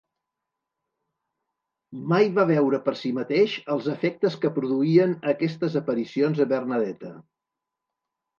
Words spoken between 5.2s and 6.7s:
aquestes aparicions a